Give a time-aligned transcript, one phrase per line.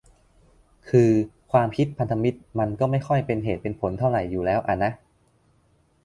[0.89, 1.09] คือ
[1.51, 4.91] ความคิดพันธมิตรมันก็ไม่ค่อยเป็นเหตุเป็นผลเท่าไหร่อยู่แล้วอ่ะนะ